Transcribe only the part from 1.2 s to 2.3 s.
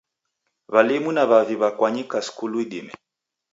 w'avi w'akwanyika